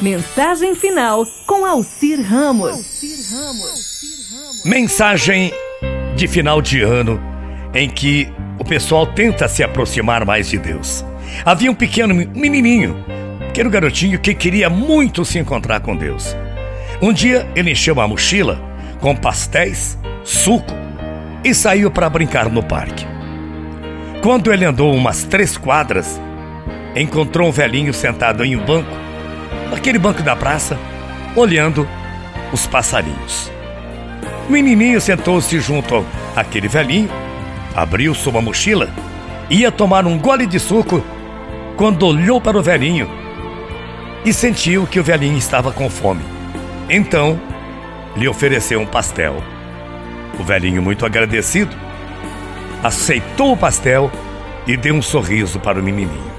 Mensagem 0.00 0.74
final 0.74 1.26
com 1.46 1.64
Alcir 1.64 2.20
Ramos. 2.20 3.00
Mensagem 4.62 5.50
de 6.14 6.28
final 6.28 6.60
de 6.60 6.82
ano 6.82 7.18
em 7.74 7.88
que 7.88 8.28
o 8.58 8.64
pessoal 8.64 9.06
tenta 9.06 9.48
se 9.48 9.62
aproximar 9.62 10.26
mais 10.26 10.50
de 10.50 10.58
Deus. 10.58 11.02
Havia 11.46 11.70
um 11.70 11.74
pequeno 11.74 12.14
menininho, 12.14 13.02
pequeno 13.46 13.70
garotinho 13.70 14.18
que 14.18 14.34
queria 14.34 14.68
muito 14.68 15.24
se 15.24 15.38
encontrar 15.38 15.80
com 15.80 15.96
Deus. 15.96 16.36
Um 17.00 17.10
dia 17.10 17.50
ele 17.56 17.70
encheu 17.70 17.94
uma 17.94 18.06
mochila 18.06 18.60
com 19.00 19.16
pastéis, 19.16 19.98
suco 20.24 20.74
e 21.42 21.54
saiu 21.54 21.90
para 21.90 22.10
brincar 22.10 22.50
no 22.50 22.62
parque. 22.62 23.06
Quando 24.22 24.52
ele 24.52 24.66
andou 24.66 24.94
umas 24.94 25.24
três 25.24 25.56
quadras, 25.56 26.20
encontrou 26.94 27.48
um 27.48 27.52
velhinho 27.52 27.94
sentado 27.94 28.44
em 28.44 28.56
um 28.56 28.64
banco 28.64 29.05
naquele 29.70 29.98
banco 29.98 30.22
da 30.22 30.36
praça, 30.36 30.78
olhando 31.34 31.86
os 32.52 32.66
passarinhos. 32.66 33.50
O 34.48 34.52
menininho 34.52 35.00
sentou-se 35.00 35.58
junto 35.60 36.04
àquele 36.34 36.68
velhinho, 36.68 37.10
abriu 37.74 38.14
sua 38.14 38.40
mochila, 38.40 38.88
ia 39.50 39.70
tomar 39.70 40.06
um 40.06 40.18
gole 40.18 40.46
de 40.46 40.58
suco 40.58 41.02
quando 41.76 42.06
olhou 42.06 42.40
para 42.40 42.58
o 42.58 42.62
velhinho 42.62 43.08
e 44.24 44.32
sentiu 44.32 44.86
que 44.86 44.98
o 44.98 45.04
velhinho 45.04 45.36
estava 45.36 45.72
com 45.72 45.90
fome. 45.90 46.22
Então, 46.88 47.38
lhe 48.16 48.26
ofereceu 48.28 48.80
um 48.80 48.86
pastel. 48.86 49.42
O 50.38 50.42
velhinho, 50.42 50.82
muito 50.82 51.04
agradecido, 51.04 51.76
aceitou 52.82 53.52
o 53.52 53.56
pastel 53.56 54.10
e 54.66 54.76
deu 54.76 54.94
um 54.94 55.02
sorriso 55.02 55.58
para 55.60 55.78
o 55.78 55.82
menininho. 55.82 56.32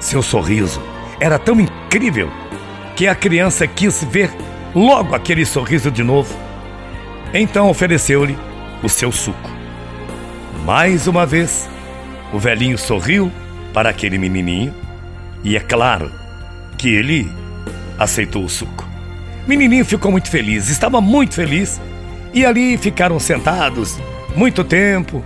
Seu 0.00 0.22
sorriso 0.22 0.80
era 1.20 1.38
tão 1.38 1.58
incrível 1.60 2.30
que 2.94 3.06
a 3.06 3.14
criança 3.14 3.66
quis 3.66 4.02
ver 4.04 4.30
logo 4.74 5.14
aquele 5.14 5.44
sorriso 5.44 5.90
de 5.90 6.02
novo. 6.02 6.34
Então 7.32 7.68
ofereceu-lhe 7.68 8.36
o 8.82 8.88
seu 8.88 9.10
suco. 9.10 9.50
Mais 10.64 11.06
uma 11.06 11.24
vez, 11.26 11.68
o 12.32 12.38
velhinho 12.38 12.76
sorriu 12.76 13.30
para 13.72 13.90
aquele 13.90 14.18
menininho 14.18 14.74
e 15.44 15.56
é 15.56 15.60
claro 15.60 16.10
que 16.78 16.88
ele 16.88 17.30
aceitou 17.98 18.44
o 18.44 18.48
suco. 18.48 18.86
O 19.44 19.48
menininho 19.48 19.84
ficou 19.84 20.10
muito 20.10 20.30
feliz, 20.30 20.68
estava 20.68 21.00
muito 21.00 21.34
feliz 21.34 21.80
e 22.34 22.44
ali 22.44 22.76
ficaram 22.76 23.18
sentados 23.20 23.98
muito 24.34 24.64
tempo, 24.64 25.22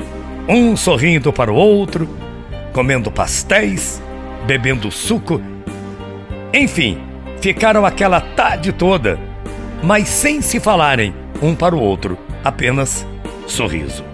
um 0.48 0.77
sorrindo 0.77 1.33
para 1.33 1.52
o 1.52 1.56
outro, 1.56 2.08
comendo 2.72 3.11
pastéis, 3.11 4.00
bebendo 4.46 4.91
suco 4.91 5.41
enfim, 6.52 6.98
ficaram 7.40 7.86
aquela 7.86 8.20
tarde 8.20 8.72
toda, 8.72 9.18
mas 9.82 10.08
sem 10.08 10.42
se 10.42 10.58
falarem 10.58 11.14
um 11.40 11.54
para 11.54 11.74
o 11.74 11.80
outro, 11.80 12.18
apenas 12.44 13.06
sorriso. 13.46 14.04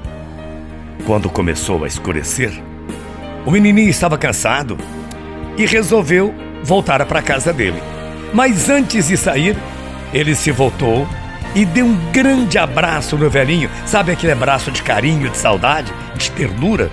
Quando 1.06 1.30
começou 1.30 1.84
a 1.84 1.86
escurecer, 1.86 2.52
o 3.44 3.50
menininho 3.50 3.88
estava 3.88 4.18
cansado 4.18 4.76
e 5.56 5.64
resolveu 5.64 6.34
voltar 6.62 7.04
para 7.06 7.22
casa 7.22 7.52
dele. 7.52 7.80
Mas 8.34 8.68
antes 8.68 9.08
de 9.08 9.16
sair, 9.16 9.56
ele 10.12 10.34
se 10.34 10.50
voltou 10.50 11.06
e 11.54 11.64
deu 11.64 11.86
um 11.86 11.96
grande 12.12 12.58
abraço 12.58 13.16
no 13.16 13.30
velhinho. 13.30 13.70
Sabe 13.86 14.12
aquele 14.12 14.32
abraço 14.32 14.70
de 14.70 14.82
carinho, 14.82 15.30
de 15.30 15.38
saudade, 15.38 15.92
de 16.16 16.30
ternura? 16.32 16.90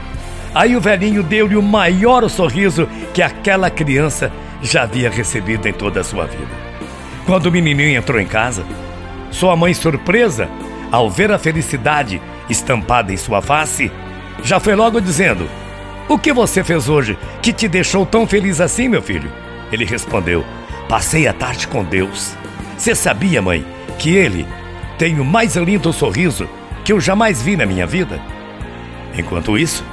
Aí 0.56 0.76
o 0.76 0.82
velhinho 0.82 1.24
deu-lhe 1.24 1.56
o 1.56 1.62
maior 1.62 2.30
sorriso 2.30 2.88
que 3.14 3.22
aquela 3.22 3.70
criança 3.70 4.32
já 4.64 4.84
havia 4.84 5.10
recebido 5.10 5.68
em 5.68 5.74
toda 5.74 6.00
a 6.00 6.04
sua 6.04 6.26
vida. 6.26 6.48
Quando 7.26 7.48
o 7.48 7.52
menininho 7.52 7.98
entrou 7.98 8.20
em 8.20 8.26
casa, 8.26 8.66
sua 9.30 9.56
mãe, 9.56 9.74
surpresa 9.74 10.50
ao 10.92 11.10
ver 11.10 11.32
a 11.32 11.38
felicidade 11.38 12.22
estampada 12.50 13.12
em 13.12 13.18
sua 13.18 13.42
face, 13.42 13.92
já 14.44 14.60
foi 14.60 14.76
logo 14.76 15.00
dizendo: 15.00 15.50
O 16.08 16.18
que 16.18 16.34
você 16.34 16.64
fez 16.64 16.90
hoje 16.90 17.18
que 17.42 17.54
te 17.54 17.68
deixou 17.68 18.06
tão 18.06 18.26
feliz 18.26 18.62
assim, 18.62 18.88
meu 18.88 19.02
filho? 19.02 19.32
Ele 19.72 19.86
respondeu: 19.86 20.46
Passei 20.88 21.28
a 21.28 21.34
tarde 21.34 21.68
com 21.68 21.84
Deus. 21.84 22.36
Você 22.78 22.96
sabia, 22.96 23.42
mãe, 23.42 23.66
que 23.98 24.16
ele 24.16 24.46
tem 24.98 25.20
o 25.20 25.26
mais 25.26 25.56
lindo 25.56 25.92
sorriso 25.94 26.48
que 26.84 26.92
eu 26.92 27.00
jamais 27.00 27.42
vi 27.42 27.56
na 27.56 27.66
minha 27.66 27.88
vida? 27.88 28.20
Enquanto 29.18 29.58
isso, 29.58 29.86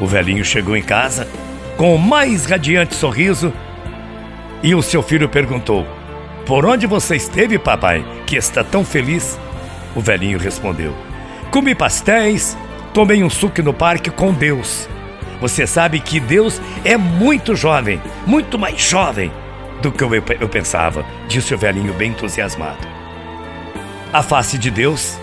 o 0.00 0.06
velhinho 0.06 0.44
chegou 0.44 0.76
em 0.76 0.82
casa 0.82 1.28
com 1.76 1.94
o 1.94 1.98
mais 1.98 2.46
radiante 2.46 2.94
sorriso 2.94 3.52
e 4.62 4.74
o 4.74 4.82
seu 4.82 5.02
filho 5.02 5.28
perguntou: 5.28 5.86
Por 6.46 6.64
onde 6.66 6.86
você 6.86 7.16
esteve, 7.16 7.58
papai, 7.58 8.04
que 8.26 8.36
está 8.36 8.62
tão 8.62 8.84
feliz? 8.84 9.38
O 9.94 10.00
velhinho 10.00 10.38
respondeu: 10.38 10.94
Comi 11.50 11.74
pastéis, 11.74 12.56
tomei 12.92 13.22
um 13.22 13.30
suco 13.30 13.62
no 13.62 13.72
parque 13.72 14.10
com 14.10 14.32
Deus. 14.32 14.88
Você 15.40 15.66
sabe 15.66 16.00
que 16.00 16.20
Deus 16.20 16.60
é 16.84 16.96
muito 16.96 17.56
jovem, 17.56 18.00
muito 18.26 18.58
mais 18.58 18.80
jovem 18.80 19.32
do 19.80 19.90
que 19.90 20.04
eu, 20.04 20.10
eu 20.14 20.48
pensava, 20.48 21.04
disse 21.26 21.54
o 21.54 21.58
velhinho 21.58 21.94
bem 21.94 22.10
entusiasmado. 22.10 22.86
A 24.12 24.22
face 24.22 24.58
de 24.58 24.70
Deus 24.70 25.18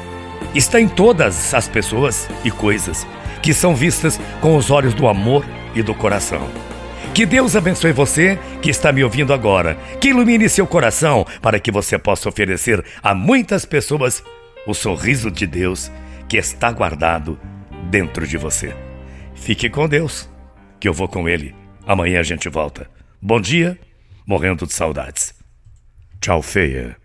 está 0.55 0.79
em 0.79 0.87
todas 0.87 1.53
as 1.53 1.67
pessoas 1.67 2.27
e 2.43 2.49
coisas 2.49 3.05
que 3.41 3.53
são 3.53 3.75
vistas 3.75 4.19
com 4.41 4.57
os 4.57 4.71
olhos 4.71 4.93
do 4.93 5.07
amor 5.07 5.45
e 5.75 5.83
do 5.83 5.93
coração. 5.93 6.49
Que 7.17 7.25
Deus 7.25 7.55
abençoe 7.55 7.91
você 7.93 8.37
que 8.61 8.69
está 8.69 8.91
me 8.91 9.03
ouvindo 9.03 9.33
agora. 9.33 9.73
Que 9.99 10.09
ilumine 10.09 10.47
seu 10.47 10.67
coração 10.67 11.25
para 11.41 11.59
que 11.59 11.71
você 11.71 11.97
possa 11.97 12.29
oferecer 12.29 12.85
a 13.01 13.15
muitas 13.15 13.65
pessoas 13.65 14.23
o 14.67 14.73
sorriso 14.75 15.31
de 15.31 15.47
Deus 15.47 15.91
que 16.29 16.37
está 16.37 16.71
guardado 16.71 17.39
dentro 17.89 18.27
de 18.27 18.37
você. 18.37 18.71
Fique 19.33 19.67
com 19.67 19.89
Deus, 19.89 20.29
que 20.79 20.87
eu 20.87 20.93
vou 20.93 21.07
com 21.07 21.27
Ele. 21.27 21.55
Amanhã 21.87 22.19
a 22.19 22.23
gente 22.23 22.49
volta. 22.49 22.87
Bom 23.19 23.41
dia, 23.41 23.79
morrendo 24.23 24.67
de 24.67 24.73
saudades. 24.73 25.33
Tchau, 26.21 26.43
feia. 26.43 26.97